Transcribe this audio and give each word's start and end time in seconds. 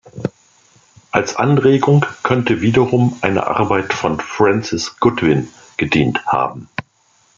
Als 1.11 1.35
Anregung 1.35 2.07
könnte 2.23 2.59
wiederum 2.61 3.19
eine 3.21 3.45
Arbeit 3.45 3.93
von 3.93 4.19
Francis 4.19 4.97
Godwin 4.99 5.47
gedient 5.77 6.25
haben. 6.25 6.69